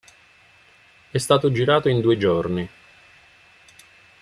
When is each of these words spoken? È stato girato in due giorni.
È 1.11 1.17
stato 1.19 1.51
girato 1.51 1.87
in 1.87 2.01
due 2.01 2.17
giorni. 2.17 2.67